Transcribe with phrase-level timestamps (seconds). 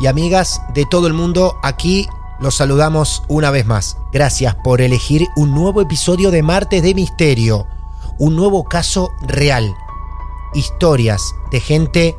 [0.00, 2.08] y amigas de todo el mundo, aquí
[2.38, 3.96] los saludamos una vez más.
[4.12, 7.66] Gracias por elegir un nuevo episodio de Martes de Misterio,
[8.18, 9.74] un nuevo caso real.
[10.54, 12.16] Historias de gente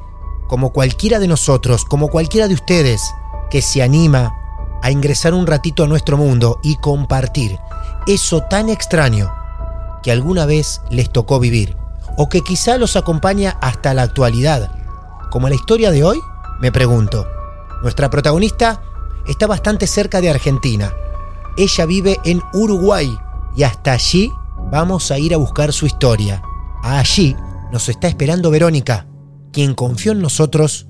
[0.48, 3.02] como cualquiera de nosotros, como cualquiera de ustedes,
[3.50, 4.34] que se anima
[4.82, 7.58] a ingresar un ratito a nuestro mundo y compartir
[8.08, 9.32] eso tan extraño
[10.02, 11.76] que alguna vez les tocó vivir,
[12.18, 14.72] o que quizá los acompaña hasta la actualidad.
[15.30, 16.20] Como la historia de hoy,
[16.60, 17.28] me pregunto,
[17.82, 18.82] nuestra protagonista
[19.28, 20.94] está bastante cerca de Argentina.
[21.58, 23.10] Ella vive en Uruguay
[23.56, 24.32] y hasta allí
[24.72, 26.42] vamos a ir a buscar su historia.
[26.84, 27.36] Allí
[27.72, 29.06] nos está esperando Verónica,
[29.52, 30.88] quien confió en nosotros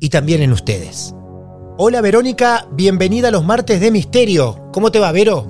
[0.00, 1.14] y también en ustedes.
[1.76, 4.68] Hola Verónica, bienvenida a los martes de Misterio.
[4.72, 5.46] ¿Cómo te va, Vero?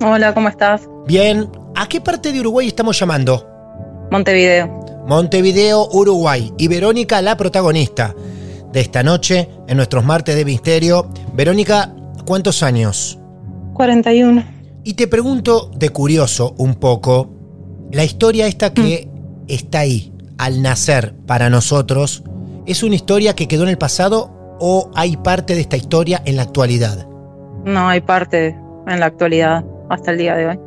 [0.00, 0.88] Hola, ¿cómo estás?
[1.06, 1.50] Bien.
[1.74, 3.46] ¿A qué parte de Uruguay estamos llamando?
[4.10, 4.66] Montevideo.
[5.06, 6.52] Montevideo, Uruguay.
[6.56, 8.14] Y Verónica, la protagonista
[8.72, 11.08] de esta noche en nuestros martes de misterio.
[11.34, 13.18] Verónica, ¿cuántos años?
[13.74, 14.44] 41.
[14.84, 17.30] Y te pregunto de curioso un poco,
[17.92, 19.44] la historia esta que mm.
[19.48, 22.22] está ahí al nacer para nosotros,
[22.66, 26.36] ¿es una historia que quedó en el pasado o hay parte de esta historia en
[26.36, 27.06] la actualidad?
[27.64, 30.58] No, hay parte en la actualidad hasta el día de hoy.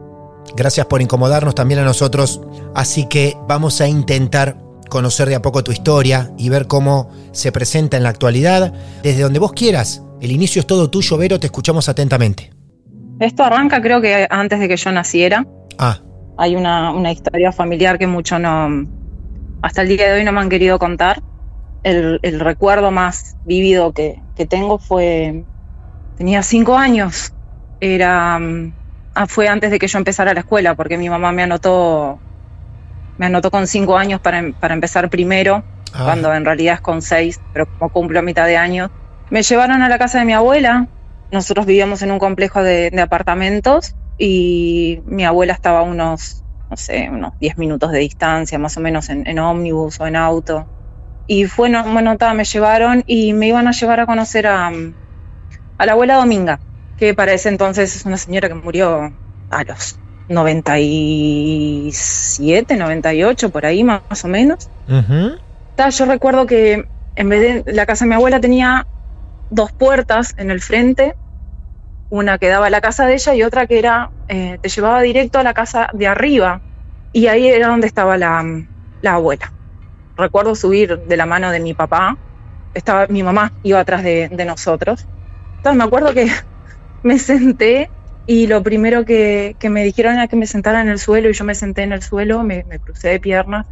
[0.56, 2.41] Gracias por incomodarnos también a nosotros,
[2.75, 4.57] así que vamos a intentar
[4.91, 9.24] conocer de a poco tu historia y ver cómo se presenta en la actualidad, desde
[9.24, 10.03] donde vos quieras.
[10.19, 12.52] El inicio es todo tuyo, Vero, te escuchamos atentamente.
[13.19, 15.47] Esto arranca creo que antes de que yo naciera.
[15.79, 16.00] Ah.
[16.38, 18.85] Hay una, historia familiar que mucho no,
[19.62, 21.23] hasta el día de hoy no me han querido contar.
[21.84, 25.46] El, recuerdo más vivido que, tengo fue,
[26.18, 27.34] tenía cinco años,
[27.79, 28.40] era,
[29.16, 32.19] ah, fue antes de que yo empezara la escuela, porque mi mamá me anotó
[33.17, 35.63] me anotó con cinco años para, em, empezar primero,
[35.94, 36.01] ah.
[36.05, 38.91] cuando en realidad es con seis, pero como cumplo a mitad de año.
[39.29, 40.88] Me llevaron a la casa de mi abuela.
[41.31, 47.09] Nosotros vivíamos en un complejo de, apartamentos y mi abuela estaba a unos, no sé,
[47.09, 50.67] unos 10 minutos de distancia, más o menos en, ómnibus o en auto.
[51.28, 54.72] Y fue, bueno, me llevaron y me iban a llevar a conocer a,
[55.78, 56.59] a la abuela Dominga,
[56.97, 59.13] que para ese entonces es una señora que murió
[59.49, 59.97] a los
[60.30, 64.70] 97, 98, por ahí más o menos.
[64.88, 68.88] yo recuerdo que en vez de la casa de mi abuela tenía
[69.50, 71.16] dos puertas en el frente,
[72.09, 75.02] una que daba a la casa de ella y otra que era, eh, te llevaba
[75.02, 76.62] directo a la casa de arriba.
[77.14, 78.44] Y ahí era donde estaba la,
[79.06, 79.52] abuela.
[80.18, 82.18] Recuerdo subir de la mano de mi papá,
[82.74, 85.06] estaba mi mamá iba atrás de, de nosotros.
[85.58, 86.30] Entonces me acuerdo que
[87.03, 87.90] me senté
[88.28, 91.44] y lo primero que, me dijeron era que me sentara en el suelo y yo
[91.44, 93.68] me senté en el suelo, me, crucé de piernas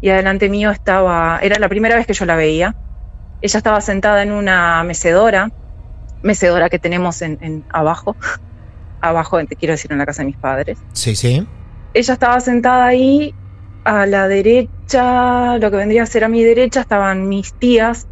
[0.00, 2.74] y adelante mío estaba, era la primera vez que yo la veía.
[3.40, 5.50] Ella estaba sentada en una mecedora,
[6.22, 8.16] mecedora que tenemos en, abajo,
[9.00, 10.78] abajo, quiero decir, en la casa de mis padres.
[10.92, 11.46] Sí, sí.
[11.94, 13.34] Ella estaba sentada ahí,
[13.84, 18.08] a la derecha, lo que vendría a ser a mi derecha, estaban mis tías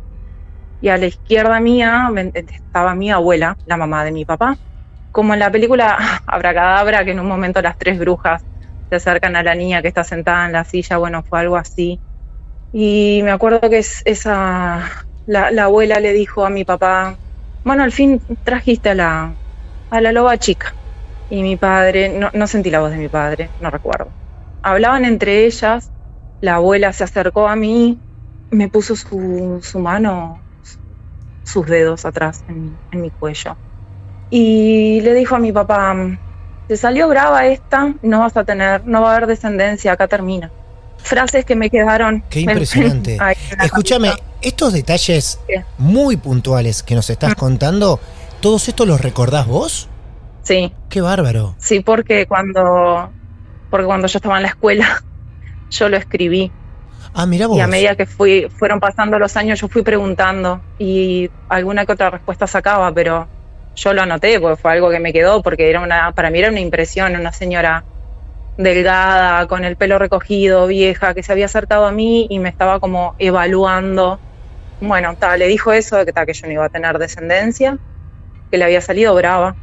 [0.81, 4.56] y a la izquierda mía estaba mi abuela, la mamá de mi papá
[5.14, 5.96] como en la película
[6.26, 8.44] Abracadabra, que en un momento las tres brujas
[8.90, 12.02] se acercan a la niña que está sentada en la silla, bueno, fue algo así.
[12.72, 14.90] Y me acuerdo que esa,
[15.26, 17.19] la, abuela le dijo a mi papá,
[17.64, 19.38] bueno, al fin trajiste a la,
[19.90, 20.76] a la loba chica.
[21.28, 24.14] y mi padre, no, no sentí la voz de mi padre, no recuerdo.
[24.62, 25.93] Hablaban entre ellas,
[26.40, 28.02] la abuela se acercó a mí,
[28.50, 30.44] me puso su, su mano,
[31.44, 33.58] sus dedos atrás en, en mi cuello.
[34.31, 35.94] Y le dijo a mi papá,
[36.67, 40.50] te salió brava esta, no vas a tener, no va a haber descendencia, acá termina.
[40.99, 42.25] Frases que me quedaron.
[42.31, 43.19] Qué impresionante.
[43.62, 45.38] Escúchame, estos detalles
[45.79, 48.00] muy puntuales que nos estás contando,
[48.41, 49.88] ¿todos estos los recordás vos?
[50.43, 51.55] Sí, Qué bárbaro.
[51.59, 53.11] sí, porque cuando,
[53.70, 55.03] porque cuando yo estaba en la escuela,
[55.70, 56.50] yo lo escribí.
[57.15, 57.56] Ah, mira vos.
[57.56, 61.93] Y a medida que fui, fueron pasando los años, yo fui preguntando y alguna que
[61.93, 63.29] otra respuesta sacaba, pero
[63.76, 66.49] yo lo anoté porque fue algo que me quedó, porque era una, para mí era
[66.50, 67.85] una impresión, una señora
[68.56, 72.79] delgada, con el pelo recogido, vieja, que se había acercado a mí y me estaba
[72.81, 74.19] como evaluando.
[74.81, 77.79] Bueno, ta, le dijo eso de que, ta, que yo no iba a tener descendencia,
[78.50, 79.56] que le había salido brava.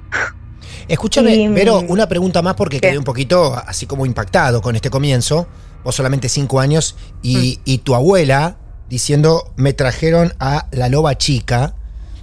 [0.87, 2.89] Escúchame, Y, pero mm, una pregunta más porque ¿qué?
[2.89, 5.47] quedé un poquito así como impactado con este comienzo.
[5.83, 7.61] Vos solamente cinco años y, Mm.
[7.65, 8.57] y tu abuela
[8.89, 11.73] diciendo, me trajeron a la loba chica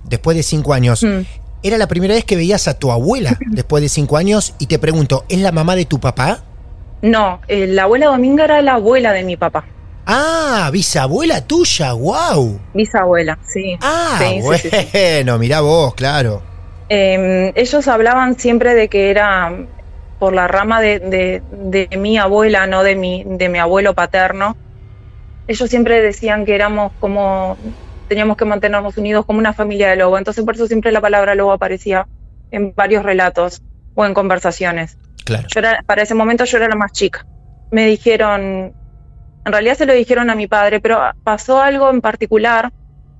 [0.05, 1.03] después de cinco años.
[1.03, 1.21] Mm.
[1.63, 4.79] Era la primera vez que veías a tu abuela después de cinco años y te
[4.79, 6.45] pregunto, ¿es la mamá de tu papá?
[7.03, 9.67] No, eh, la abuela Dominga era la abuela de mi papá,
[10.07, 12.61] Ah, bisabuela tuya, wow.
[12.73, 13.79] bisabuela, sí.
[13.81, 14.95] Ah, Sí, sí, sí, sí.
[15.23, 16.45] bueno, mirá vos, claro.
[16.89, 19.53] Eh, ellos hablaban siempre de que era
[20.19, 24.55] por la rama de, de- de mi abuela, no de mi, de mi abuelo paterno.
[25.47, 27.59] Ellos siempre decían que éramos como,
[28.09, 30.19] teníamos que mantenernos unidos como una familia de lobo.
[30.19, 32.09] Entonces por eso siempre la palabra lobo aparecía
[32.51, 33.63] en varios relatos
[33.95, 34.99] o en conversaciones.
[35.25, 35.47] Claro.
[35.53, 37.25] Yo era, para ese momento yo era la más chica.
[37.71, 38.75] Me dijeron,
[39.45, 42.71] en realidad se lo dijeron a mi padre, pero pasó algo en particular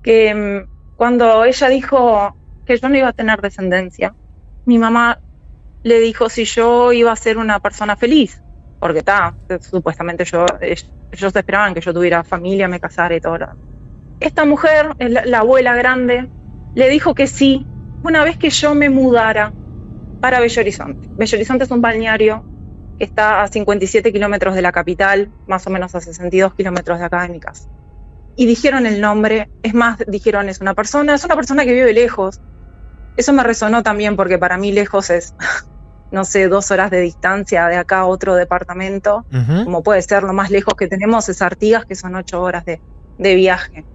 [0.01, 4.13] que mm, cuando ella dijo que yo no iba a tener descendencia,
[4.65, 5.19] mi mamá
[5.83, 8.43] le dijo si yo iba a ser una persona feliz,
[8.79, 13.37] porque está, supuestamente yo, ellos ellos esperaban que yo tuviera familia, me casara y todo.
[13.37, 13.57] lo-
[14.19, 16.29] Esta mujer, la, la abuela grande,
[16.75, 17.65] le dijo que sí
[18.03, 19.53] una vez que yo me mudara
[20.21, 21.07] para Bello Horizonte.
[21.11, 22.43] Bello Horizonte es un balneario
[22.97, 27.05] que está a 57 kilómetros de la capital, más o menos a 62 kilómetros de
[27.05, 27.69] acá de mi casa.
[28.35, 31.93] Y dijeron el nombre, es más, dijeron es una persona, es una persona que vive
[31.93, 32.41] lejos.
[33.17, 35.33] Eso me resonó también porque para mí lejos es,
[36.11, 39.25] no sé, dos horas de distancia de acá a otro departamento,
[39.63, 42.81] como puede ser lo más lejos que tenemos es Artigas, que son ocho horas de,
[43.17, 43.85] de viaje.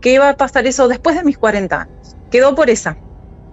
[0.00, 2.16] ¿Qué iba a pasar eso después de mis 40 años?
[2.30, 2.96] Quedó por esa.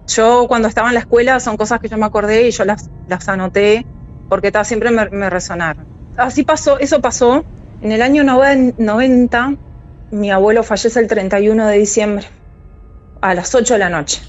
[0.06, 2.90] Yo cuando estaba en la escuela son cosas que yo me acordé y yo las,
[3.06, 3.86] las anoté
[4.28, 5.86] porque ta, siempre me, me resonaron.
[6.16, 7.44] Así pasó, eso pasó.
[7.80, 9.54] En el año noven- 90,
[10.10, 12.26] mi abuelo fallece el 31 de diciembre,
[13.20, 14.22] a las 8 de la noche,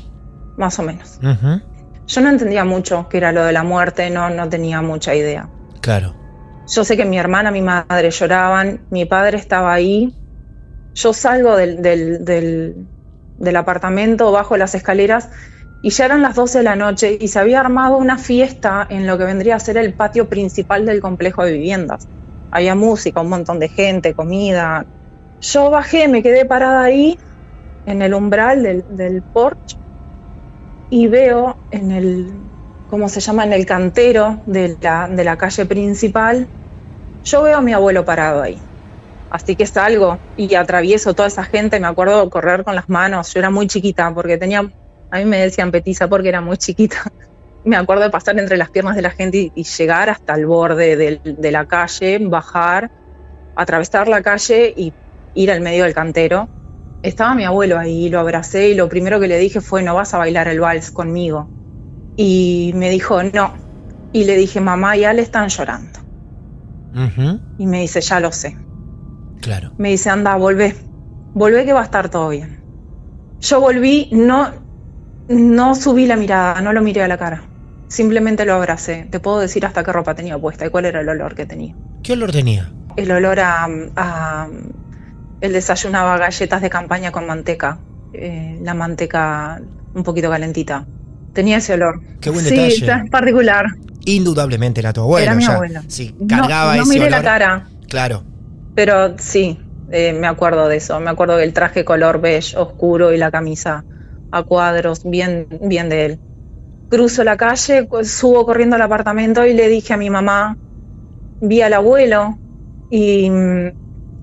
[0.58, 1.19] más o menos.
[2.08, 5.50] Yo no entendía mucho qué era lo de la muerte, no, no tenía mucha idea.
[5.81, 6.16] Claro.
[6.68, 10.14] Yo sé que mi hermana, mi madre lloraban, mi padre estaba ahí.
[10.98, 12.90] Yo salgo del, del, del-
[13.58, 15.30] apartamento, bajo las escaleras
[15.82, 19.08] y ya eran las 12 de la noche y se había armado una fiesta en
[19.08, 22.10] lo que vendría a ser el patio principal del complejo de viviendas.
[22.52, 24.88] Había música, un montón de gente, comida.
[25.42, 27.20] Yo bajé, me quedé parada ahí
[27.86, 29.78] en el umbral del, del porche
[30.90, 32.52] y veo en el,
[32.86, 33.46] ¿cómo se llama?
[33.46, 36.52] En el cantero de la, de la calle principal,
[37.24, 38.67] yo veo a mi abuelo parado ahí.
[39.30, 43.40] Así que salgo y atravieso toda esa gente, me acuerdo correr con las manos, yo
[43.40, 44.60] era muy chiquita porque tenía,
[45.12, 46.98] a mí me decían petiza porque era muy chiquita.
[47.64, 50.46] Me acuerdo de pasar entre las piernas de la gente y, y llegar hasta el
[50.46, 52.90] borde de la calle, bajar,
[53.57, 54.94] atravesar la calle y
[55.34, 56.48] ir al medio del cantero.
[57.04, 60.14] Estaba mi abuelo ahí, lo abracé y lo primero que le dije fue, no vas
[60.14, 61.50] a bailar el vals conmigo.
[62.16, 63.54] Y me dijo, no.
[64.14, 66.00] Y le dije, mamá, ya le están llorando.
[67.57, 68.56] Y me dice, ya lo sé.
[69.42, 69.72] Claro.
[69.78, 70.76] Me dice, anda, volvé.
[71.34, 72.60] Volvé que va a estar todo bien.
[73.42, 74.52] Yo volví, no,
[75.30, 77.44] no subí la mirada, no lo miré a la cara.
[77.88, 79.08] Simplemente lo abracé.
[79.12, 81.76] Te puedo decir hasta qué ropa tenía puesta y cuál era el olor que tenía.
[82.04, 82.72] ¿Qué olor tenía?
[82.96, 83.68] El olor a...
[83.96, 84.48] a
[85.40, 87.80] él desayunaba galletas de campaña con manteca.
[88.14, 89.62] eh, la manteca
[89.94, 90.86] un poquito calentita.
[91.34, 92.02] Tenía ese olor.
[92.20, 93.04] Qué buen sí, detalle.
[93.06, 93.68] es particular.
[94.06, 95.24] Indudablemente era tu abuelo.
[95.24, 95.54] Era mi ya.
[95.54, 95.82] abuelo.
[95.88, 97.12] Sí, No- cargaba no, ese miré olor.
[97.12, 97.68] la cara.
[97.88, 98.24] Claro.
[98.78, 101.00] Pero sí, eh, me acuerdo de eso.
[101.00, 103.88] Me acuerdo del traje color beige oscuro y la camisa
[104.31, 106.19] a cuadros, bien, bien de él.
[106.90, 110.57] Cruzo la calle, subo corriendo al apartamento y le dije a mi mamá,
[111.42, 112.40] vi al abuelo
[112.90, 113.72] y mm,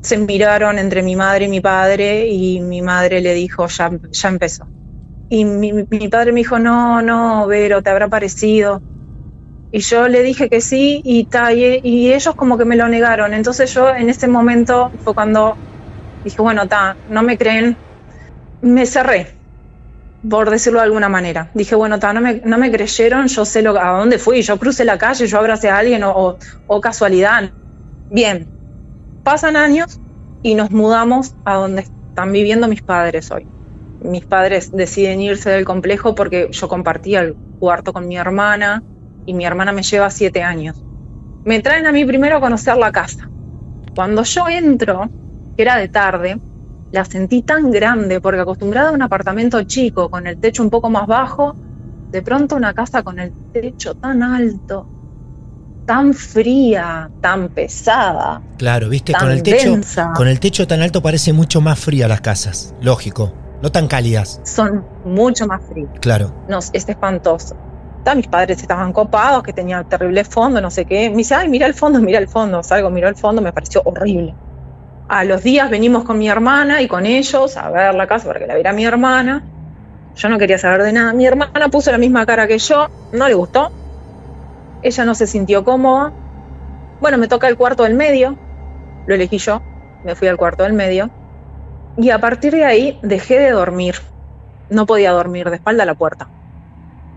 [0.02, 4.28] se miraron entre mi madre y mi padre y mi madre le dijo, ya, ya
[4.30, 4.70] empezó.
[5.30, 8.82] Y mi, mi padre me dijo, no, no, Vero, te habrá parecido.
[9.74, 13.34] Y yo le dije que sí y, ta, y, ellos como que me lo negaron.
[13.34, 15.56] Entonces yo en ese momento fue cuando
[16.22, 17.76] dije, bueno, ta, no me creen.
[18.62, 19.34] Me cerré,
[20.30, 21.50] por decirlo de alguna manera.
[21.54, 24.42] Dije, bueno, ta, no, me, no me creyeron, yo sé lo, a dónde fui.
[24.42, 26.38] Yo crucé la calle, yo abracé a alguien o, o,
[26.68, 27.50] o casualidad.
[28.12, 28.46] Bien,
[29.24, 29.98] pasan años
[30.44, 33.44] y nos mudamos a donde están viviendo mis padres hoy.
[34.02, 38.84] Mis padres deciden irse del complejo porque yo compartía el cuarto con mi hermana
[39.26, 40.82] y mi hermana me lleva siete años.
[41.44, 43.28] Me traen a mí primero a conocer la casa.
[43.94, 45.08] Cuando yo entro,
[45.56, 46.38] que era de tarde,
[46.90, 50.90] la sentí tan grande porque acostumbrada a un apartamento chico con el techo un poco
[50.90, 51.54] más bajo,
[52.10, 54.86] de pronto una casa con el techo tan alto,
[55.86, 58.40] tan fría, tan pesada.
[58.58, 60.12] Claro, viste, Tan con el techo, densa.
[60.14, 62.74] con el techo tan alto parece mucho más fría las casas.
[62.80, 63.32] Lógico.
[63.62, 64.40] No tan cálidas.
[64.44, 65.88] Son mucho más frías.
[66.00, 66.34] Claro.
[66.48, 67.56] No, es espantoso.
[68.14, 71.08] Mis padres estaban copados, que tenían terrible fondo, no sé qué.
[71.08, 72.62] Me dice, ay, mira el fondo, mira el fondo.
[72.62, 74.34] Salgo, miro el fondo, me pareció horrible.
[75.08, 78.40] A los días venimos con mi hermana y con ellos a ver la casa para
[78.40, 79.42] que la viera mi hermana.
[80.16, 81.12] Yo no quería saber de nada.
[81.12, 83.72] Mi hermana puso la misma cara que yo, no le gustó.
[84.82, 86.12] Ella no se sintió cómoda.
[87.00, 88.36] Bueno, me toca el cuarto del medio.
[89.06, 89.62] Lo elegí yo.
[90.04, 91.10] Me fui al cuarto del medio.
[91.96, 93.96] Y a partir de ahí dejé de dormir.
[94.68, 96.28] No podía dormir de espalda a la puerta.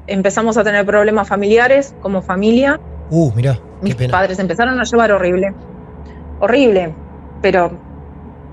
[0.07, 2.79] Empezamos a tener problemas familiares como familia.
[3.09, 4.11] Uh, mirá, qué Mis pena.
[4.11, 5.53] padres empezaron a llevar horrible.
[6.39, 6.95] Horrible,
[7.41, 7.71] pero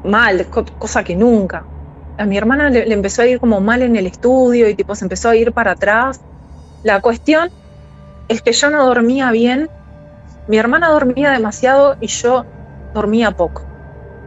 [0.04, 1.64] mal, co- cosa que nunca.
[2.16, 4.94] A mi hermana le, le empezó a ir como mal en el estudio y tipo
[4.94, 6.20] se empezó a ir para atrás.
[6.82, 7.50] La cuestión
[8.28, 9.68] es que yo no dormía bien.
[10.46, 12.44] Mi hermana dormía demasiado y yo
[12.92, 13.62] dormía poco.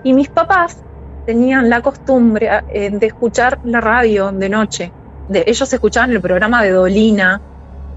[0.03, 0.83] Y mis papás
[1.25, 4.91] tenían la costumbre eh, de escuchar la radio de noche.
[5.29, 7.41] De, ellos escuchaban el programa de Dolina.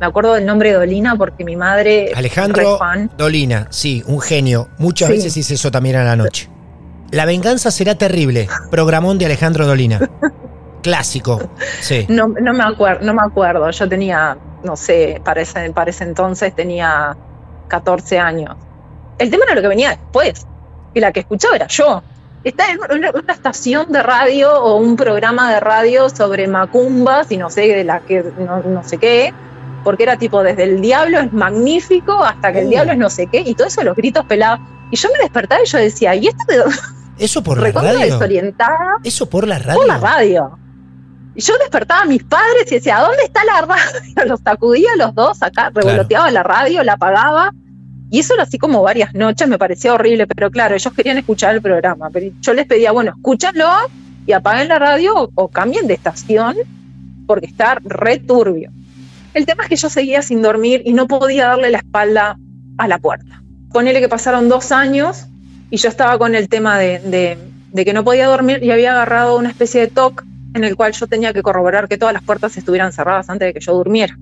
[0.00, 3.10] Me acuerdo del nombre de Dolina porque mi madre Alejandro fan.
[3.18, 4.68] Dolina, sí, un genio.
[4.78, 5.14] Muchas Sí.
[5.16, 6.48] veces hice eso también a la noche.
[7.10, 8.48] La venganza será terrible.
[8.70, 10.00] Programón de Alejandro Dolina.
[10.82, 11.50] Clásico.
[11.82, 12.06] Sí.
[12.08, 13.70] No, no me acuerdo, no me acuerdo.
[13.70, 17.16] Yo tenía, no sé, para ese, para ese entonces tenía
[17.68, 18.56] 14 años.
[19.18, 20.46] El tema era lo que venía después.
[20.94, 22.02] Y la que escuchaba era yo.
[22.42, 27.36] Está en una, una estación de radio o un programa de radio sobre macumbas y
[27.36, 29.34] no sé de la que no, no sé qué.
[29.84, 32.70] Porque era tipo desde el diablo es magnífico hasta que el Uh.
[32.70, 33.40] diablo es no sé qué.
[33.44, 34.60] Y todo eso los gritos pelados.
[34.90, 36.76] Y yo me despertaba y yo decía, ¿y esto de dónde?
[37.18, 37.98] Eso por la radio.
[38.00, 39.78] desorientada Eso por la radio.
[39.78, 40.58] por la radio.
[41.34, 43.82] Y yo despertaba a mis padres y decía, ¿dónde está la radio?
[44.26, 47.52] Los sacudía los dos acá, revoloteaba la radio, la apagaba.
[48.10, 51.54] Y eso era así como varias noches, me parecía horrible, pero claro, ellos querían escuchar
[51.54, 52.10] el programa.
[52.10, 53.66] Pero yo les pedía, bueno, escúchanlo
[54.26, 56.56] y apaguen la radio o, cambien de estación
[57.26, 58.70] porque está re turbio.
[59.32, 62.36] El tema es que yo seguía sin dormir y no podía darle la espalda
[62.78, 63.42] a la puerta.
[63.72, 65.26] Ponele que pasaron dos años
[65.70, 67.38] y yo estaba con el tema de, de-
[67.72, 70.24] de que no podía dormir y había agarrado una especie de TOC
[70.54, 73.54] en el cual yo tenía que corroborar que todas las puertas estuvieran cerradas antes de
[73.54, 74.18] que yo durmiera.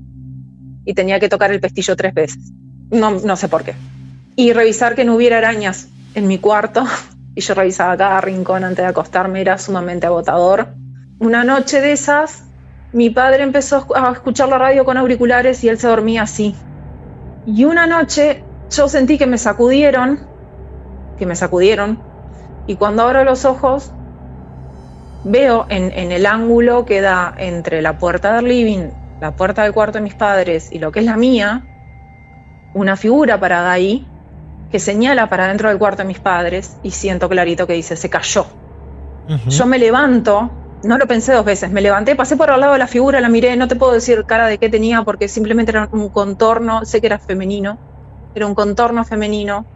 [0.84, 2.38] Y tenía que tocar el pestillo tres veces.
[2.90, 3.74] No, no sé por qué.
[4.36, 6.84] Y revisar que no hubiera arañas en mi cuarto.
[7.34, 10.74] Y yo revisaba cada rincón antes de acostarme, era sumamente agotador.
[11.20, 12.42] Una noche de esas,
[12.92, 16.56] mi padre empezó a escuchar la radio con auriculares y él se dormía así.
[17.46, 20.18] Y una noche yo sentí que me sacudieron,
[21.16, 22.02] que me sacudieron,
[22.66, 23.92] y cuando abro los ojos
[25.22, 28.90] veo en, en el ángulo que da entre la puerta del living,
[29.20, 31.67] la puerta del cuarto de mis padres y lo que es la mía,
[32.74, 34.06] una figura parada ahí
[34.70, 38.10] que señala para dentro del cuarto de mis padres y siento clarito que dice, se
[38.10, 38.46] cayó.
[39.48, 40.50] Yo me levanto,
[40.84, 43.28] no lo pensé dos veces, me levanté, pasé por al lado de la figura, la
[43.28, 47.00] miré, no te puedo decir cara de qué tenía porque simplemente era un contorno, sé
[47.00, 47.78] que era femenino,
[48.34, 49.66] era un contorno femenino.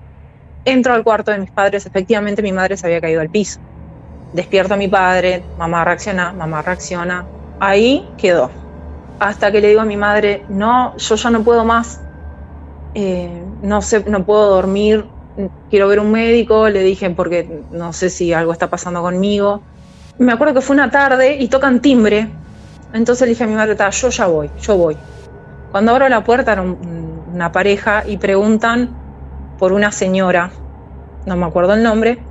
[0.64, 3.60] Entro al cuarto de mis padres, efectivamente mi madre se había caído al piso.
[4.32, 7.26] Despierto a mi padre, mamá reacciona, mamá reacciona.
[7.60, 8.50] Ahí quedó.
[9.18, 12.00] Hasta que le digo a mi madre, no, yo ya no puedo más,
[12.94, 15.14] eh, no sé, no puedo dormir,
[15.68, 19.64] quiero ver un médico, le dije porque no sé si algo está pasando conmigo.
[20.18, 22.38] Me acuerdo que fue una tarde y tocan timbre,
[22.92, 24.98] entonces le dije a mi madre, "Ta, yo ya voy, yo voy.
[25.68, 28.98] Cuando abro la puerta era un- una pareja y preguntan
[29.56, 30.52] por una señora,
[31.24, 32.28] no me acuerdo el nombre,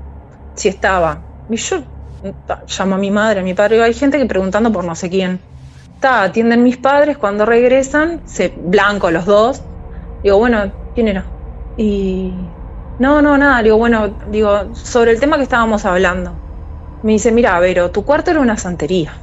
[0.55, 1.27] si estaba.
[1.49, 1.83] Y yo
[2.77, 5.41] llamo a mi madre, a mi padre, hay gente que preguntando por no sé quién.
[5.99, 9.63] Ta, atienden mis padres, cuando regresan, se blanco los dos.
[10.23, 11.25] Digo, bueno, ¿quién era?
[11.77, 12.31] Y
[12.99, 13.63] no, no, nada.
[13.63, 16.35] Digo, bueno, digo, sobre el tema que estábamos hablando.
[17.01, 19.13] Me dice, mira, Vero, tu cuarto era una santería.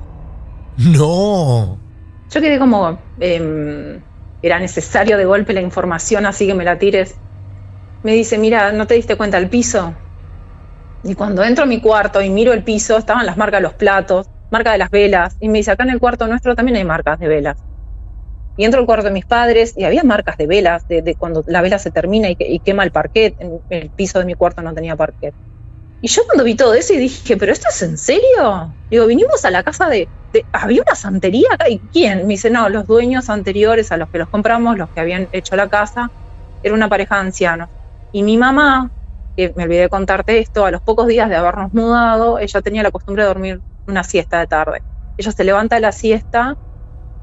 [0.76, 1.78] No.
[2.30, 4.02] Yo quedé como, em,
[4.42, 7.20] era necesario de golpe la información, así que me la tires.
[8.02, 9.94] Me dice, mira, ¿no te diste cuenta el piso?
[11.04, 13.74] Y cuando entro a mi cuarto y miro el piso, estaban las marcas de los
[13.74, 15.36] platos, marca de las velas.
[15.40, 17.67] Y me dice, acá en el cuarto nuestro también hay marcas de velas.
[18.58, 21.62] Y entro al cuarto de mis padres y había marcas de velas, de, cuando la
[21.62, 23.36] vela se termina y, quema el parquet.
[23.70, 25.32] El piso de mi cuarto no tenía parquet.
[26.02, 28.74] Y yo cuando vi todo eso y dije, ¿pero esto es en serio?
[28.90, 30.08] Digo, vinimos a la casa de,
[30.52, 31.68] ¿Había una santería acá?
[31.68, 32.26] ¿Y quién?
[32.26, 35.56] Me dice, no, los dueños anteriores a los que los compramos, los que habían hecho
[35.56, 36.10] la casa,
[36.62, 37.68] era una pareja de ancianos.
[38.12, 38.90] Y mi mamá,
[39.36, 42.82] que me olvidé de contarte esto, a los pocos días de habernos mudado, ella tenía
[42.82, 44.82] la costumbre de dormir una siesta de tarde.
[45.16, 46.56] Ella se levanta de la siesta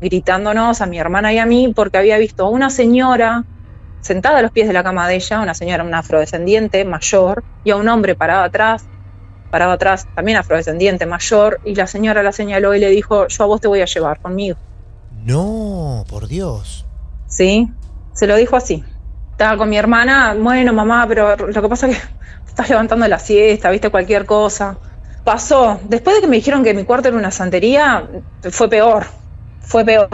[0.01, 3.45] gritándonos a mi hermana y a mí porque había visto a una señora
[4.05, 7.71] sentada a los pies de la cama de ella, una señora, una afrodescendiente mayor, y
[7.71, 8.85] a un hombre parado atrás,
[9.49, 13.47] parado atrás, también afrodescendiente mayor, y la señora la señaló y le dijo, yo a
[13.47, 14.57] vos te voy a llevar conmigo.
[15.23, 16.85] No, por Dios.
[17.27, 17.71] Sí,
[18.13, 18.83] se lo dijo así.
[19.31, 22.03] Estaba con mi hermana, bueno, mamá, pero lo que pasa es que
[22.47, 24.77] estás levantando la siesta, viste cualquier cosa.
[25.23, 28.07] Pasó, después de que me dijeron que mi cuarto era una santería,
[28.51, 29.07] fue peor,
[29.65, 30.09] fue peor.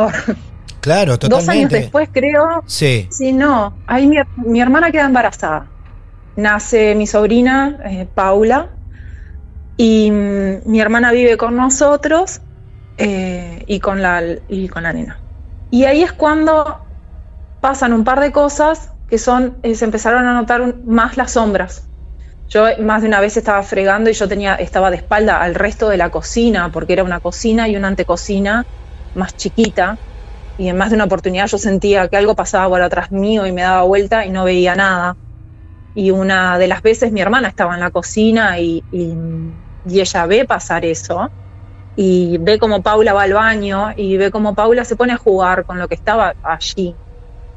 [0.81, 1.46] Claro, totalmente.
[1.46, 2.63] Dos años después, creo.
[2.65, 3.08] Sí.
[3.12, 3.77] Sí, no.
[3.86, 5.67] Ahí mi, hermana queda embarazada.
[6.36, 8.70] Nace mi sobrina, eh, Paula,
[9.77, 12.41] y mm, mi hermana vive con nosotros
[12.98, 15.20] eh, y, con la, y con la nena.
[15.70, 16.84] Y ahí es cuando
[17.62, 21.88] pasan un par de cosas que son, eh, se empezaron a notar más las sombras.
[22.50, 25.89] Yo más de una vez estaba fregando y yo tenía, estaba de espalda al resto
[25.89, 28.65] de la cocina, porque era una cocina y una antecocina
[29.15, 29.98] más chiquita,
[30.58, 33.51] y en más de una oportunidad yo sentía que algo pasaba por atrás mío y
[33.51, 35.15] me daba vuelta y no veía nada.
[35.96, 38.84] Y una de las veces mi hermana estaba en la cocina y,
[39.84, 41.32] ella ve pasar eso
[41.96, 45.65] y ve como Paula va al baño y ve como Paula se pone a jugar
[45.65, 46.96] con lo que estaba allí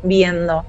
[0.03, 0.65] viendo.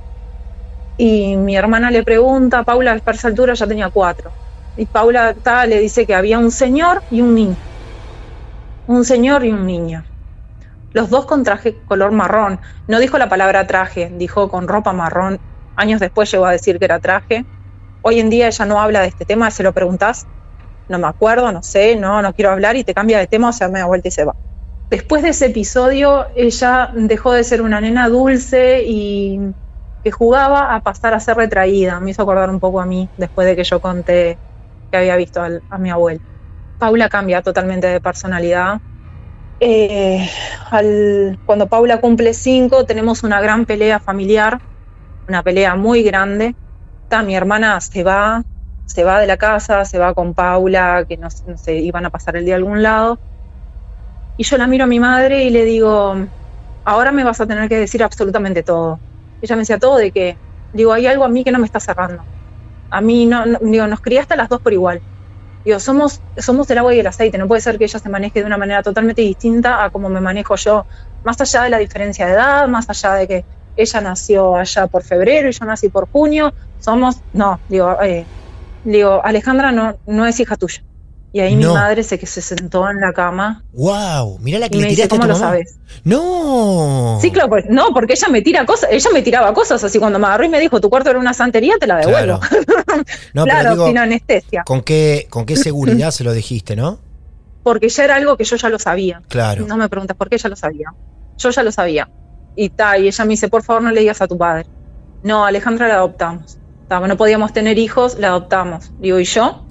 [0.98, 4.32] Y mi hermana le pregunta, Paula a esa altura ya tenía cuatro.
[4.76, 5.34] Y Paula
[5.68, 7.56] le dice que había un señor y un niño.
[8.88, 10.04] Un señor y un niño
[10.96, 12.58] los dos con traje color marrón.
[12.88, 15.40] No dijo la palabra traje, dijo con ropa marrón.
[15.76, 17.44] Años después llegó a decir que era traje.
[18.02, 20.26] Hoy en día ella no habla de este tema, se lo preguntás,
[20.88, 23.52] no me acuerdo, no sé, no, no quiero hablar y te cambia de tema o
[23.52, 24.36] se me da vuelta y se va.
[24.90, 29.38] Después de ese episodio, ella dejó de ser una nena dulce y
[30.02, 32.00] que jugaba a pasar a ser retraída.
[32.00, 34.38] Me hizo acordar un poco a mí después de que yo conté
[34.90, 36.22] que había visto a mi abuela.
[36.80, 38.80] Paula cambia totalmente de personalidad,
[39.60, 40.30] eh,
[41.46, 44.60] cuando Paula cumple cinco, tenemos una gran pelea familiar,
[45.28, 46.56] una pelea muy grande.
[47.26, 48.44] mi hermana se va,
[48.86, 52.36] se va de la casa, se va con Paula, que no, sé, iban a pasar
[52.36, 53.20] el día a algún lado.
[54.38, 56.16] Y yo la miro a mi madre y le digo,
[56.84, 59.00] ahora me vas a tener que decir absolutamente todo.
[59.42, 60.38] Ella me decía, ¿todo de qué?
[60.74, 62.26] Digo, hay algo a mí que no me está cerrando.
[62.90, 65.02] A mí no, no digo, nos criaste a las dos por igual.
[65.66, 68.40] Digo, somos, somos el agua y el aceite, no puede ser que ella se maneje
[68.40, 70.86] de una manera totalmente distinta a como me manejo yo,
[71.24, 75.04] más allá de la diferencia de edad, más allá de que ella nació allá por
[75.04, 78.30] febrero y yo nací por junio, somos, no, digo, eh,
[78.84, 80.84] digo Alejandra no, no es hija tuya.
[81.36, 83.62] Y ahí mi madre se que se sentó en la cama.
[83.74, 84.40] ¡Wow!
[84.40, 85.76] Mira la que y le me dice, ¿Cómo lo sabes?
[86.06, 87.20] ¡No!
[87.22, 90.18] Sí, claro, pues, no, porque ella me tira cosas, ella me tiraba cosas así cuando
[90.18, 92.40] me agarró y me dijo, tu cuarto era una santería, te la devuelvo.
[92.40, 94.64] Claro, no, claro sin anestesia.
[94.64, 97.00] ¿con qué, ¿Con qué seguridad se lo dijiste, no?
[97.64, 99.22] Porque ya era algo que yo ya lo sabía.
[99.28, 99.68] Claro.
[99.68, 100.94] No me preguntas por qué ya lo sabía.
[101.38, 102.10] Yo ya lo sabía.
[102.56, 104.68] Y ta, y ella me dice, por favor no le digas a tu padre.
[105.22, 106.60] No, Alejandra la adoptamos.
[106.90, 108.94] no podíamos tener hijos, la adoptamos.
[109.02, 109.65] Digo, ¿y yo?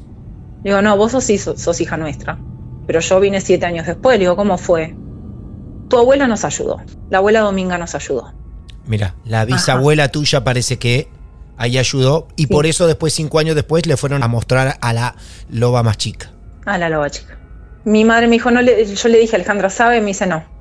[0.65, 1.25] Digo, no, vos sos,
[1.57, 2.39] sos, hija nuestra.
[2.87, 4.19] Pero yo vine siete años después.
[4.19, 4.95] digo, ¿cómo fue?
[5.89, 6.81] Tu abuela nos ayudó.
[7.11, 8.33] La abuela Dominga nos ayudó.
[8.87, 11.09] Mira, la bisabuela tuya parece que
[11.57, 15.15] ahí ayudó y por eso después, cinco años después, le fueron a mostrar a la
[15.49, 16.31] loba más chica.
[16.67, 17.39] A la loba chica.
[17.85, 20.01] Mi madre me dijo, no le, yo le dije, Alejandra, ¿sabe?
[20.01, 20.54] Me dice, no.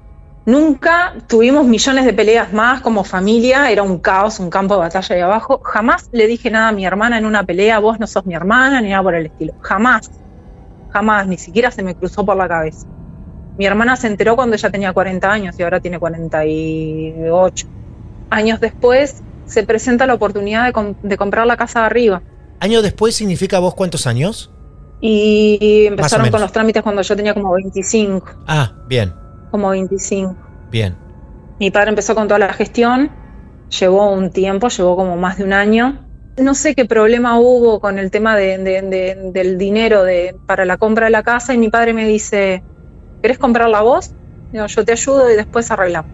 [0.46, 5.16] Nunca tuvimos millones de peleas más como familia, era un caos, un campo de batalla
[5.16, 5.62] ahí abajo.
[5.64, 8.82] Jamás le dije nada a mi hermana en una pelea, vos no sos mi hermana,
[8.82, 9.54] ni nada por el estilo.
[9.62, 10.12] Jamás,
[10.92, 12.86] jamás, ni siquiera se me cruzó por la cabeza.
[13.58, 17.68] Mi hermana se enteró cuando ella tenía 40 años y ahora tiene 48.
[18.30, 22.22] Años después se presenta la oportunidad de, comprar la casa de arriba.
[22.60, 24.52] ¿Años después significa vos cuántos años?
[25.00, 28.26] Y empezaron con los trámites cuando yo tenía como 25.
[28.48, 29.23] Ah, bien
[29.54, 30.36] como 25.
[30.72, 30.96] Bien.
[31.60, 33.12] Mi padre empezó con toda la gestión,
[33.70, 36.10] llevó un tiempo, llevó como más de un año.
[36.38, 41.12] No sé qué problema hubo con el tema del dinero de, para la compra de
[41.12, 42.64] la casa y mi padre me dice,
[43.22, 44.16] ¿querés comprarla vos?
[44.52, 46.10] Digo, yo te ayudo y después arreglamos.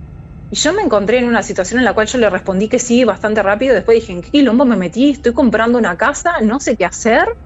[0.52, 3.06] Y yo me encontré en una situación en la cual yo le respondí que sí
[3.06, 3.74] bastante rápido.
[3.74, 5.12] Después dije, ¿en qué quilombo me metí?
[5.12, 7.38] Estoy comprando una casa, no sé qué hacer.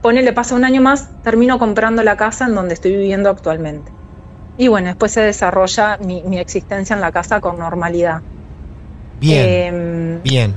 [0.00, 3.90] Ponele, pasa un año más, termino comprando la casa en donde estoy viviendo actualmente.
[4.62, 8.22] Y bueno, después se desarrolla mi, mi existencia en la casa con normalidad.
[9.18, 10.54] Bien, Em, bien.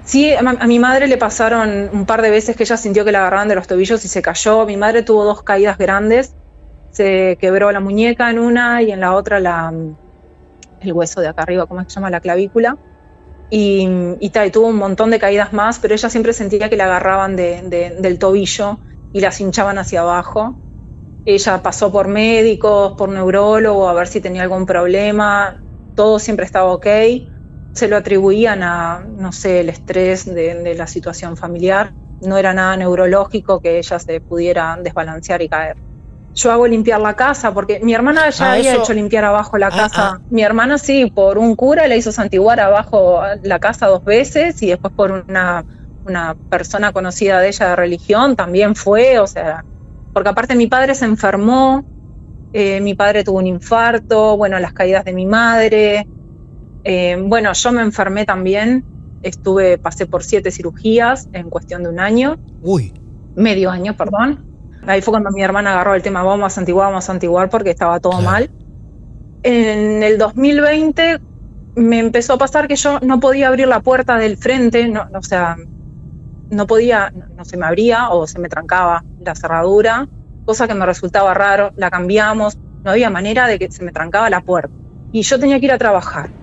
[0.00, 3.18] Sí, a, mi madre le pasaron un par de veces que ella sintió que la
[3.18, 4.64] agarraban de los tobillos y se cayó.
[4.64, 6.36] Mi madre tuvo dos caídas grandes.
[6.90, 9.72] Se quebró la muñeca en una y en la otra la,
[10.80, 12.10] el hueso de acá arriba, ¿cómo se llama?
[12.10, 12.78] La clavícula.
[13.50, 13.88] Y,
[14.20, 16.84] y, ta, y tuvo un montón de caídas más, pero ella siempre sentía que la
[16.84, 18.80] agarraban de- de- del tobillo
[19.12, 20.60] y las hinchaban hacia abajo.
[21.34, 25.60] Ella pasó por médicos, por neurólogo, a ver si tenía algún problema.
[25.94, 26.86] Todo siempre estaba ok
[27.74, 31.92] se lo atribuían a, no sé, el estrés de, de la situación familiar.
[32.22, 35.76] No era nada neurológico que ella se pudiera desbalancear y caer.
[36.34, 39.58] Yo hago limpiar la casa porque mi hermana ya Ah, había eso- hecho limpiar abajo
[39.58, 40.06] la Ah, casa.
[40.14, 40.18] ah.
[40.30, 44.68] Mi hermana sí, por un cura le hizo santiguar abajo la casa dos veces y
[44.70, 45.64] después por una,
[46.04, 49.64] una persona conocida de ella de religión también fue, o sea,
[50.18, 51.84] porque aparte mi padre se enfermó,
[52.52, 56.08] eh, mi padre tuvo un infarto, bueno, las caídas de mi madre,
[56.82, 58.84] eh, bueno, yo me enfermé también,
[59.22, 62.92] estuve, pasé por siete cirugías en cuestión de un año, Uy,
[63.36, 64.44] medio año, perdón.
[64.82, 67.70] Ahí fue cuando mi hermana agarró el tema, vamos a santiguar, vamos a santiguar, porque
[67.70, 68.24] estaba todo Claro.
[68.26, 68.50] mal.
[69.44, 71.20] En el 2020
[71.76, 75.22] me empezó a pasar que yo no podía abrir la puerta del frente, no, o
[75.22, 75.54] sea,
[76.50, 80.08] no podía, no, no se me abría o se me trancaba la cerradura,
[80.44, 84.30] cosa que me resultaba raro, la cambiamos, no había manera de que se me trancaba
[84.30, 84.74] la puerta.
[85.12, 86.34] Y yo tenía que ir a trabajar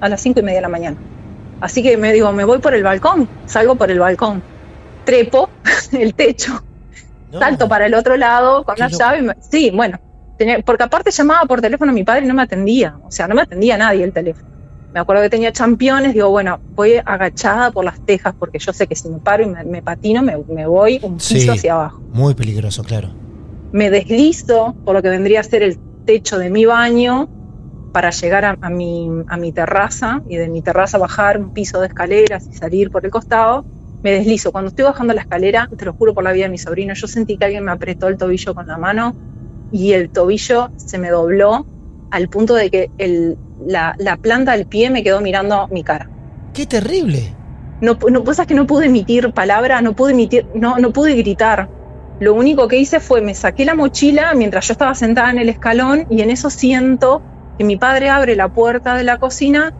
[0.00, 0.98] a las cinco y media de la mañana.
[1.60, 4.44] Así que me digo, me voy por el balcón, salgo por el balcón,
[5.04, 5.54] trepo
[5.92, 6.66] el techo,
[7.30, 7.38] no.
[7.40, 8.98] salto para el otro lado con la loco.
[8.98, 9.22] llave.
[9.22, 9.98] me- sí, bueno,
[10.36, 13.28] tenía- porque aparte llamaba por teléfono a mi padre y no me atendía, o sea,
[13.28, 14.51] no me atendía nadie el teléfono.
[14.94, 18.86] Me acuerdo que tenía championes, digo, bueno, voy agachada por las tejas porque yo sé
[18.86, 21.48] que si me paro y me, me patino, me, me voy un piso Sí.
[21.48, 22.02] hacia abajo.
[22.12, 23.08] Muy peligroso, claro.
[23.72, 27.30] Me deslizo por lo que vendría a ser el techo de mi baño
[27.90, 31.80] para llegar a, a mi, a mi terraza y de mi terraza bajar un piso
[31.80, 33.64] de escaleras y salir por el costado.
[34.02, 34.50] Me deslizo.
[34.52, 37.06] Cuando estoy bajando la escalera, te lo juro por la vida de mi sobrino, yo
[37.06, 39.14] sentí que alguien me apretó el tobillo con la mano
[39.70, 41.66] y el tobillo se me dobló
[42.12, 46.08] al punto de que el, la, la planta del pie me quedó mirando mi cara.
[46.52, 47.34] Qué terrible.
[47.80, 51.68] No, cosas que no pude emitir palabra, no pude emitir, no, no pude gritar.
[52.20, 55.48] Lo único que hice fue me saqué la mochila mientras yo estaba sentada en el
[55.48, 57.22] escalón y en eso siento
[57.58, 59.72] que mi padre abre la puerta de la cocina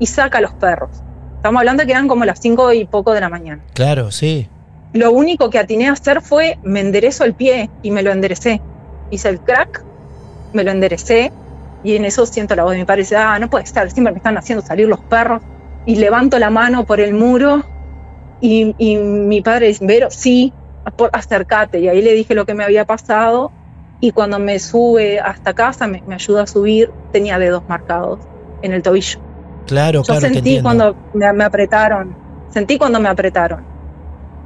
[0.00, 0.90] y saca a los perros.
[1.36, 3.62] Estamos hablando que eran como las cinco y poco de la mañana.
[3.72, 4.48] Claro, sí.
[4.92, 8.60] Lo único que atiné a hacer fue me enderezo el pie y me lo enderecé.
[9.10, 9.84] Hice el crack,
[10.52, 11.32] me lo enderecé
[11.82, 13.90] y en eso siento la voz de mi padre y dice, ah, no puede estar,
[13.90, 15.42] siempre me están haciendo salir los perros.
[15.86, 17.64] Y levanto la mano por el muro
[18.40, 20.52] y, y mi padre dice, Vero, sí,
[21.12, 21.80] acércate.
[21.80, 23.52] Y ahí le dije lo que me había pasado
[24.00, 28.20] y cuando me sube hasta casa, me, me ayuda a subir, tenía dedos marcados
[28.62, 29.20] en el tobillo.
[29.66, 32.16] Claro, Yo claro, te sentí cuando me, me apretaron,
[32.50, 33.64] sentí cuando me apretaron.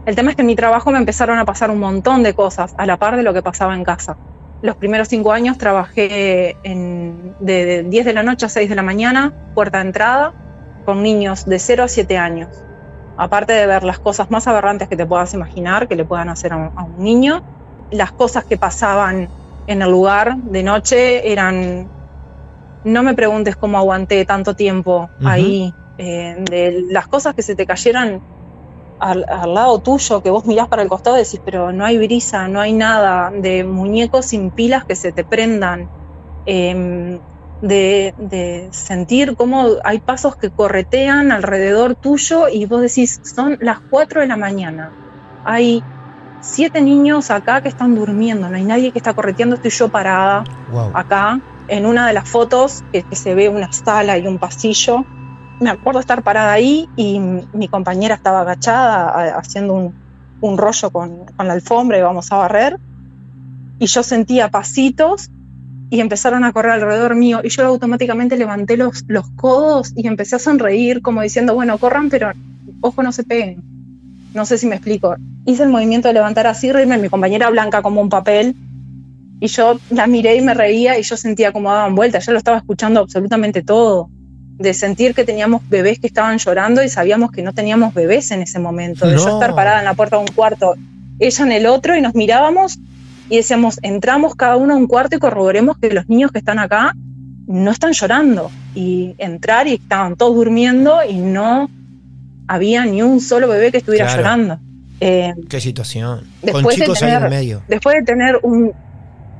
[0.06, 2.74] El tema es que en mi trabajo me empezaron a pasar un montón de cosas
[2.76, 4.16] a la par de lo que pasaba en casa.
[4.62, 8.76] Los primeros cinco años trabajé en- de, de 10 de la noche a 6 de
[8.76, 10.34] la mañana, puerta de entrada,
[10.84, 12.48] con niños de 0 a 7 años.
[13.16, 16.52] Aparte de ver las cosas más aberrantes que te puedas imaginar que le puedan hacer
[16.52, 17.42] a un, a un niño,
[17.90, 19.28] las cosas que pasaban
[19.66, 21.90] en el lugar de noche eran
[22.84, 27.66] no me preguntes cómo aguanté tanto tiempo ahí, eh, de las cosas que se te
[27.66, 28.20] cayeran
[29.02, 31.98] al, al lado tuyo, que vos mirás para el costado y decís, pero no hay
[31.98, 35.90] brisa, no hay nada, de muñecos sin pilas que se te prendan,
[36.44, 37.20] em,
[37.60, 43.78] de, de sentir cómo hay pasos que corretean alrededor tuyo y vos decís, son las
[43.88, 44.94] 4 de la mañana,
[45.44, 45.84] hay
[46.40, 50.44] siete niños acá que están durmiendo, no hay nadie que está correteando, estoy yo parada
[50.66, 50.92] Wow.
[50.94, 55.06] acá, en una de las fotos, que, que se ve una sala y un pasillo.
[55.62, 59.94] Me acuerdo estar parada ahí y mi compañera estaba agachada haciendo un,
[60.40, 62.80] un rollo con, con la alfombra y vamos a barrer.
[63.78, 65.30] Y yo sentía pasitos
[65.88, 70.34] y empezaron a correr alrededor mío y yo automáticamente levanté los, los codos y empecé
[70.34, 72.32] a sonreír como diciendo, bueno, corran, pero
[72.80, 73.62] ojo, no se peguen.
[74.34, 75.14] No sé si me explico.
[75.46, 78.56] Hice el movimiento de levantar así, reírme, mi compañera blanca como un papel,
[79.42, 82.38] y yo la miré y me reía y yo sentía como daban vueltas, yo lo
[82.38, 84.08] estaba escuchando absolutamente todo,
[84.62, 88.42] de sentir que teníamos bebés que estaban llorando y sabíamos que no teníamos bebés en
[88.42, 89.24] ese momento, de No.
[89.24, 90.74] yo estar parada en la puerta de un cuarto,
[91.18, 92.78] ella en el otro y nos mirábamos
[93.28, 96.58] y decíamos, entramos cada uno a un cuarto y corroboremos que los niños que están
[96.58, 96.94] acá
[97.46, 98.50] no están llorando.
[98.74, 101.68] Y entrar y estaban todos durmiendo y no
[102.48, 104.22] había ni un solo bebé que estuviera Claro.
[104.22, 104.58] llorando.
[105.00, 106.20] Eh, Qué situación.
[106.20, 107.62] Con Después de chicos ahí en tener- medio.
[107.68, 108.72] después de tener un,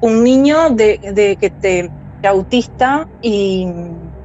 [0.01, 1.91] un niño de, de que te
[2.23, 3.67] de autista y,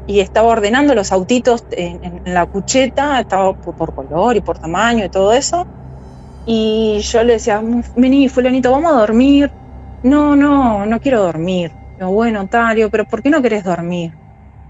[0.08, 5.10] y estaba ordenando los autitos en, la cucheta, estaba por, color y por tamaño y
[5.10, 5.67] todo eso.
[6.46, 7.62] Y yo le decía,
[7.96, 9.52] vení, fulanito, vamos a dormir.
[10.04, 11.74] No, no, no quiero dormir.
[12.00, 14.13] Digo, bueno, tal, digo, pero ¿por qué no querés dormir?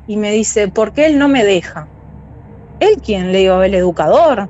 [0.08, 1.88] Y me dice, porque él no me deja.
[2.80, 3.32] ¿Él quién?
[3.32, 4.50] Le digo, el educador.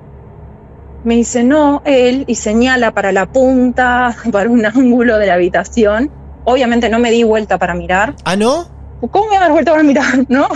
[1.03, 6.09] Me dice, no, él, y señala para la punta, para un ángulo de la habitación.
[6.45, 8.15] Obviamente no me di vuelta para mirar.
[8.23, 8.76] ¿Ah, no?
[8.99, 10.05] ¿Cómo me voy a dar vuelta para mirar?
[10.29, 10.47] ¿No?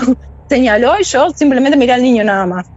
[0.50, 2.68] Señaló y yo simplemente miré al niño nada más.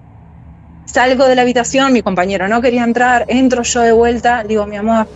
[0.87, 4.77] Salgo de la habitación, mi compañero no quería entrar, entro yo de vuelta, digo, mi
[4.77, 5.09] amor,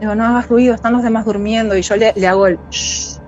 [0.00, 3.18] digo, no hagas ruido, están los demás durmiendo, y yo le, le hago el shh.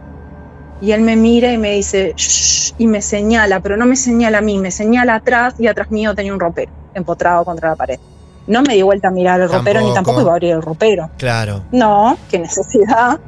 [0.81, 4.39] Y él me mira y me dice, shh, y me señala, pero no me señala
[4.39, 8.01] a mí, me señala atrás y atrás mío tenía un ropero empotrado contra la pared.
[8.49, 9.95] No me di vuelta a mirar el ropero ni Tampoco.
[9.95, 11.11] tampoco iba a abrir el ropero.
[11.19, 11.63] Claro.
[11.71, 13.21] No, qué necesidad.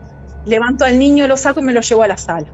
[0.44, 2.48] Levanto al niño, lo saco y me lo llevo a la sala.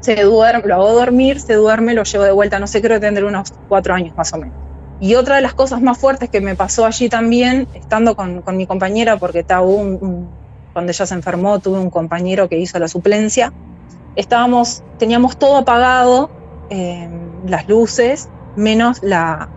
[0.00, 2.58] Se duerme, lo hago dormir, se duerme, lo llevo de vuelta.
[2.58, 4.54] No sé, creo que tendré unos cuatro años más o menos.
[5.00, 8.56] Y otra de las cosas más fuertes que me pasó allí también, estando con, con
[8.56, 10.28] mi compañera, porque estaba un,
[10.72, 13.52] cuando ella se enfermó, tuve un compañero que hizo la suplencia.
[14.16, 16.30] Estábamos, teníamos todo apagado,
[16.70, 17.08] eh,
[17.46, 19.48] las luces, menos la,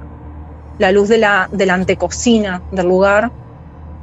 [0.78, 3.32] la luz de la, de la antecocina del lugar.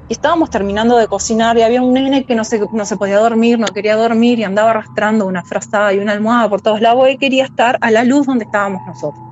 [0.09, 3.18] Y estábamos terminando de cocinar y había un nene que no se, no se podía
[3.18, 7.09] dormir, no quería dormir y andaba arrastrando una frazada y una almohada por todos lados
[7.11, 9.23] y quería estar a la luz donde estábamos nosotros.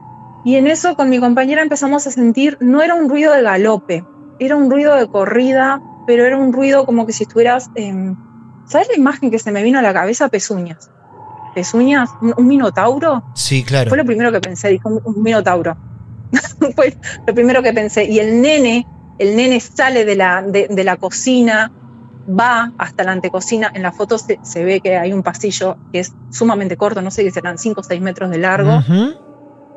[0.44, 4.04] Y en eso con mi compañera empezamos a sentir, no era un ruido de galope,
[4.38, 7.70] era un ruido de corrida, pero era un ruido como que si estuvieras...
[7.74, 8.14] eh,
[8.66, 10.28] ¿Sabes la imagen que se me vino a la cabeza?
[10.28, 10.90] Pezuñas.
[11.54, 13.24] Pezuñas, un, un minotauro.
[13.34, 13.88] Sí, claro.
[13.88, 15.76] Fue lo primero que pensé, dijo un, un minotauro.
[16.74, 18.04] Fue lo primero que pensé.
[18.04, 18.86] Y el nene,
[19.18, 21.72] el nene sale de la, de, de la cocina,
[22.28, 23.70] va hasta la antecocina.
[23.74, 27.10] En la foto se, se ve que hay un pasillo que es sumamente corto, no
[27.10, 28.80] sé si serán 5 o 6 metros de largo.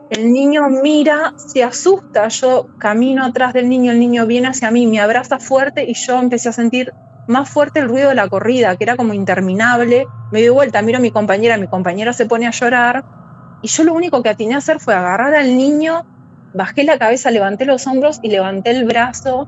[0.10, 4.88] El niño mira, se asusta, yo camino atrás del niño, el niño viene hacia mí,
[4.88, 6.94] me abraza fuerte y yo empecé a sentir
[7.28, 10.08] más fuerte el ruido de la corrida, que era como interminable.
[10.32, 13.06] Me doy vuelta, miro a mi compañera, mi compañera se pone a llorar
[13.62, 16.06] y yo lo único que atiné a hacer fue agarrar al niño,
[16.54, 19.48] bajé la cabeza, levanté los hombros y levanté el brazo,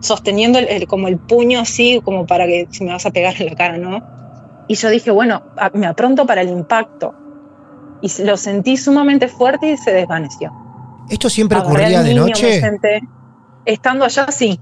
[0.00, 3.34] sosteniendo el- el- como el puño así, como para que si me vas a pegar
[3.40, 4.02] en la cara, ¿no?
[4.68, 7.14] Y yo dije, bueno, a- me apronto para el impacto.
[8.02, 10.52] Y lo sentí sumamente fuerte y se desvaneció.
[11.08, 12.60] ¿Esto siempre Agarré ocurría de niño, noche?
[12.60, 13.00] senté.
[13.64, 14.60] Estando allá, sí.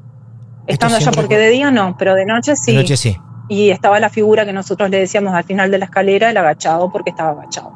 [0.66, 1.38] Estando allá, porque ocurre.
[1.46, 2.72] de día no, pero de noche sí.
[2.72, 3.16] De noche sí.
[3.48, 6.90] Y estaba la figura que nosotros le decíamos al final de la escalera, el agachado,
[6.90, 7.72] porque estaba agachado.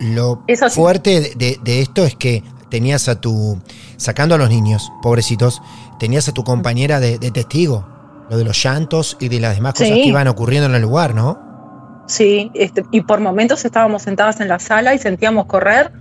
[0.00, 0.80] Lo Eso sí.
[0.80, 3.58] fuerte de esto es que tenías a tu.
[3.96, 5.60] Sacando a los niños, pobrecitos,
[5.98, 7.86] tenías a tu compañera de, de testigo.
[8.30, 9.94] Lo de los llantos y de las demás cosas Sí.
[10.02, 12.04] que iban ocurriendo en el lugar, ¿no?
[12.06, 15.92] Sí, este, y por momentos estábamos sentadas en la sala y sentíamos correr,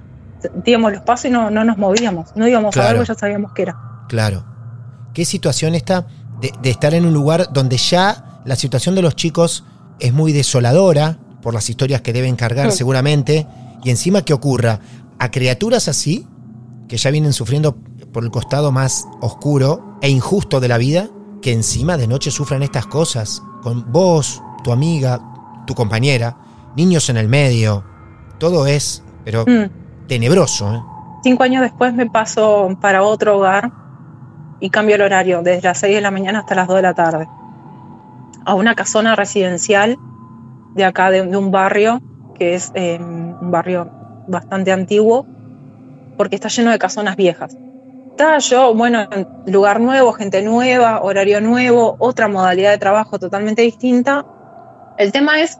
[0.42, 2.30] sentíamos los pasos y no, no nos movíamos.
[2.36, 2.98] No íbamos a Claro.
[2.98, 3.78] porque ya sabíamos que era.
[4.08, 4.44] Claro.
[5.14, 6.06] ¿Qué situación esta
[6.40, 9.64] de, de estar en un lugar donde ya la situación de los chicos
[10.00, 12.72] es muy desoladora por las historias que deben cargar Mm.
[12.72, 13.48] seguramente?
[13.84, 14.80] Y encima que ocurra
[15.20, 16.28] a criaturas así,
[16.90, 17.78] que ya vienen sufriendo
[18.12, 21.08] por el costado más oscuro e injusto de la vida,
[21.42, 25.22] que encima de noche sufran estas cosas, con vos, tu amiga,
[25.68, 26.36] tu compañera,
[26.76, 27.84] niños en el medio,
[28.40, 30.08] todo es, pero Mm.
[30.08, 30.82] tenebroso, ¿eh?
[31.24, 33.72] Cinco años después me paso para otro hogar
[34.60, 36.94] y cambio el horario, desde las 6 de la mañana hasta las 2 de la
[36.94, 37.28] tarde,
[38.46, 39.98] a una casona residencial
[40.76, 42.02] de acá, de, de un barrio,
[42.36, 43.90] que es eh, un barrio
[44.28, 45.26] bastante antiguo,
[46.20, 47.56] porque está lleno de casonas viejas.
[48.10, 53.62] Estaba yo, bueno, en lugar nuevo, gente nueva, horario nuevo, otra modalidad de trabajo totalmente
[53.62, 54.26] distinta.
[54.98, 55.58] El tema es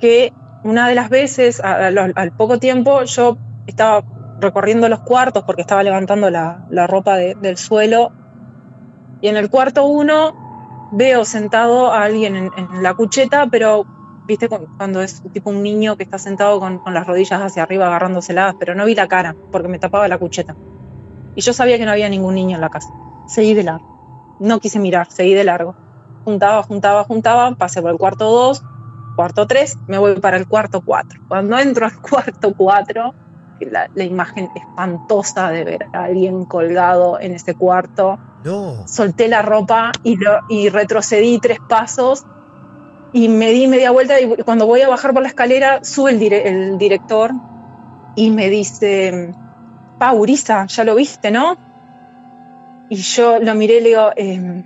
[0.00, 0.30] que
[0.64, 4.04] una de las veces, a- a lo- al poco tiempo, yo estaba
[4.38, 8.12] recorriendo los cuartos porque estaba levantando la, la ropa de- del suelo.
[9.22, 10.34] Y en el cuarto uno
[10.92, 13.86] veo sentado a alguien en, en la cucheta, pero
[14.26, 17.62] viste cu- cuando es tipo un niño que está sentado con, con las rodillas hacia
[17.62, 20.54] arriba agarrándoselas, pero no vi la cara porque me tapaba la cucheta.
[21.34, 22.90] Y yo sabía que no había ningún niño en la casa.
[23.26, 23.86] Seguí de largo.
[24.38, 25.74] No quise mirar, seguí de largo.
[26.24, 28.62] Juntaba, juntaba, juntaba, pasé por el cuarto 2,
[29.14, 31.20] cuarto 3, me voy para el cuarto 4.
[31.28, 33.14] Cuando entro al cuarto 4,
[33.60, 38.86] la, la imagen espantosa de ver a alguien colgado en ese cuarto, No.
[38.88, 42.24] solté la ropa y, lo- y retrocedí tres pasos
[43.12, 46.18] y me di media vuelta y cuando voy a bajar por la escalera sube el,
[46.20, 47.32] dire- el director
[48.16, 49.32] y me dice,
[49.98, 51.56] Paurisa, ya lo viste, ¿no?
[52.88, 54.64] Y yo lo miré y le digo, eh,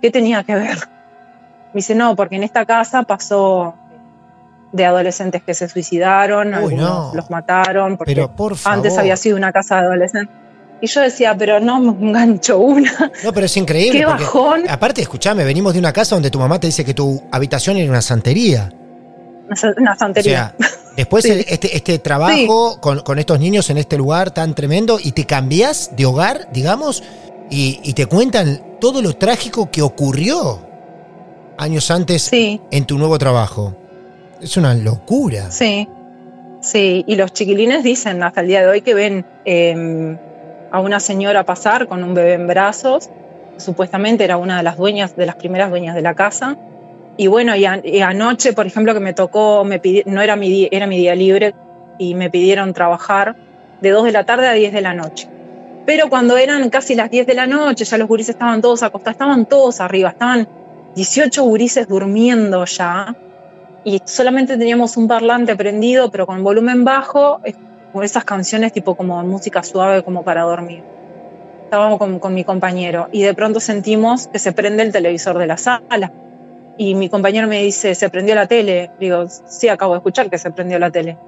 [0.00, 0.76] ¿qué tenía que ver?
[1.72, 3.74] Me dice, no, porque en esta casa pasó
[4.72, 7.10] de adolescentes que se suicidaron, Uy, algunos no.
[7.14, 10.34] los mataron, porque Pero por antes había sido una casa de adolescentes.
[10.80, 13.10] Y yo decía, pero no me engancho una.
[13.24, 13.98] No, pero es increíble.
[14.00, 14.62] Qué bajón.
[14.68, 17.90] Aparte, escúchame, venimos de una casa donde tu mamá te dice que tu habitación era
[17.90, 18.72] una santería.
[19.50, 20.54] Una, una O santería.
[20.58, 21.30] sea, después Sí.
[21.32, 25.24] el- este, este trabajo con, con estos niños en este lugar tan tremendo y te
[25.26, 27.02] cambias de hogar, digamos,
[27.50, 30.60] y, y te cuentan todo lo trágico que ocurrió
[31.56, 33.74] años antes sí, en tu nuevo trabajo.
[34.40, 35.50] Es una locura.
[35.50, 35.88] sí,
[36.60, 37.04] sí.
[37.08, 40.16] Y los chiquilines dicen hasta el día de hoy que ven eh,
[40.70, 43.10] a una señora pasar con un bebé en brazos.
[43.56, 46.56] Supuestamente era una de las dueñas, de las primeras dueñas de la casa.
[47.16, 50.36] Y bueno, y, a- y anoche, por ejemplo, que me tocó, me pidi- no era
[50.36, 51.54] mi, día, era mi día libre
[51.98, 53.34] y me pidieron trabajar
[53.80, 55.28] de 2 de la tarde a 10 de la noche.
[55.86, 59.14] Pero cuando eran casi las 10 de la noche, ya los gurises estaban todos acostados,
[59.14, 60.46] estaban todos arriba, estaban
[60.94, 63.16] 18 gurises durmiendo ya
[63.84, 67.40] y solamente teníamos un parlante prendido, pero con volumen bajo,
[67.92, 70.82] con esas canciones tipo como música suave como para dormir.
[71.64, 75.56] Estábamos con, mi compañero y de pronto sentimos que se prende el televisor de la
[75.56, 76.12] sala.
[76.78, 78.90] Y mi compañero me dice, ¿se prendió la tele?
[78.98, 81.18] Digo, sí, acabo de escuchar que se prendió la tele.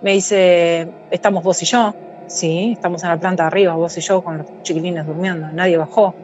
[0.00, 1.94] Me dice, ¿estamos vos y yo?
[2.26, 6.14] Sí, estamos en la planta arriba, vos y yo, con los chiquilines durmiendo, nadie bajó.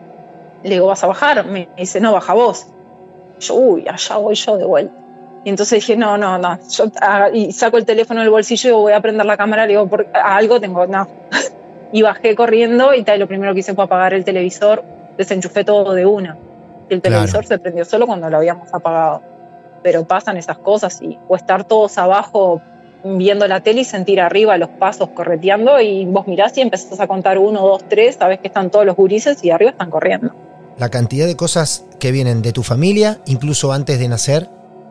[0.62, 1.44] Le digo, ¿vas a bajar?
[1.46, 2.66] Me dice, no, baja vos.
[3.38, 5.03] Yo, uy, allá voy yo de vuelta.
[5.44, 6.58] Y entonces dije, no, no, no.
[6.70, 9.66] Yo, ah, y saco el teléfono del bolsillo y digo, voy a prender la cámara.
[9.66, 11.06] Le digo, por, a algo tengo, no.
[11.92, 14.82] y bajé corriendo y tal, lo primero que hice fue apagar el televisor.
[15.18, 16.36] Desenchufé todo de una.
[16.88, 17.16] Y el Claro.
[17.16, 19.22] televisor se prendió solo cuando lo habíamos apagado.
[19.82, 22.62] Pero pasan esas cosas y, o estar todos abajo
[23.04, 27.06] viendo la tele y sentir arriba los pasos correteando y vos mirás y empezás a
[27.06, 30.32] contar uno, dos, tres, sabés que están todos los gurises y arriba están corriendo.
[30.78, 34.48] La cantidad de cosas que vienen de tu familia, incluso antes de nacer,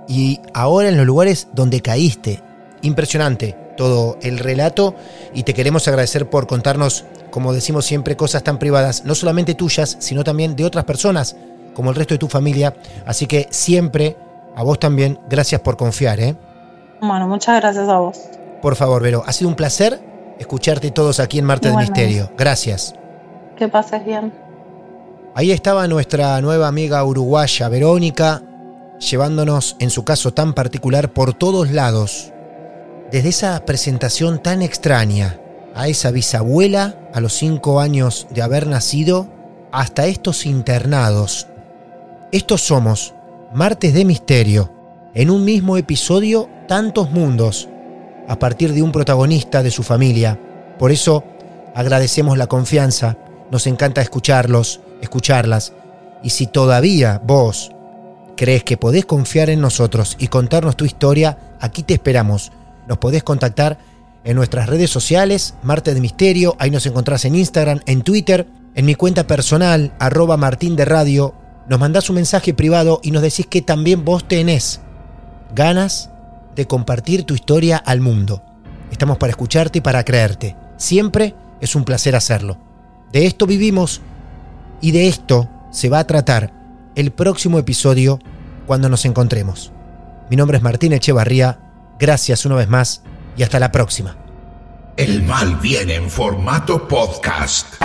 [0.07, 2.41] y ahora en los lugares donde caíste.
[2.81, 4.95] Impresionante todo el relato
[5.33, 9.97] y te queremos agradecer por contarnos, como decimos siempre, cosas tan privadas, no solamente tuyas,
[9.99, 11.35] sino también de otras personas,
[11.73, 12.75] como el resto de tu familia.
[13.05, 14.17] Así que siempre,
[14.55, 16.35] a vos también, gracias por confiar, ¿eh?
[17.01, 18.19] Bueno, muchas gracias a vos.
[18.61, 19.99] Por favor, Vero, ha sido un placer
[20.39, 22.01] escucharte todos aquí en Martes de Igualmente.
[22.01, 22.31] Misterio.
[22.37, 22.95] Gracias.
[23.57, 24.33] Que pases bien.
[25.35, 28.41] Ahí estaba nuestra nueva amiga uruguaya, Verónica,
[29.09, 32.31] llevándonos, en su caso tan particular, por todos lados.
[33.11, 35.39] Desde esa presentación tan extraña,
[35.75, 39.27] a esa bisabuela a los cinco años de haber nacido,
[39.71, 41.47] hasta estos internados.
[42.31, 43.13] Estos somos,
[43.53, 44.71] Martes de Misterio,
[45.13, 47.69] en un mismo episodio, tantos mundos,
[48.27, 50.39] a partir de un protagonista de su familia.
[50.79, 51.23] Por eso,
[51.75, 53.17] agradecemos la confianza,
[53.51, 55.73] nos encanta escucharlos, escucharlas.
[56.23, 57.72] Y si todavía vos
[58.35, 62.51] crees que podés confiar en nosotros y contarnos tu historia, aquí te esperamos.
[62.87, 63.77] Nos podés contactar
[64.23, 68.85] en nuestras redes sociales, Marte de Misterio, ahí nos encontrás en Instagram, en Twitter, en
[68.85, 71.33] mi cuenta personal, arroba Martín de Radio.
[71.67, 74.81] Nos mandás un mensaje privado y nos decís que también vos tenés
[75.53, 76.09] ganas
[76.55, 78.41] de compartir tu historia al mundo.
[78.91, 80.55] Estamos para escucharte y para creerte.
[80.77, 82.57] Siempre es un placer hacerlo.
[83.11, 84.01] De esto vivimos
[84.81, 86.62] y de esto se va a tratar
[86.95, 88.19] el próximo episodio
[88.65, 89.71] cuando nos encontremos.
[90.29, 91.59] Mi nombre es Martín Echevarría,
[91.99, 93.03] gracias una vez más
[93.37, 94.17] y hasta la próxima.
[94.95, 97.81] El mal viene en formato podcast.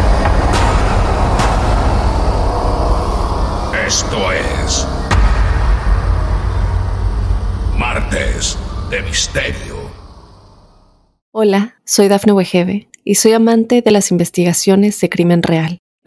[3.87, 4.87] Esto es.
[7.79, 8.59] Martes
[8.91, 9.79] de Misterio.
[11.33, 15.79] Hola, soy Dafne Wegebe y soy amante de las investigaciones de crimen real.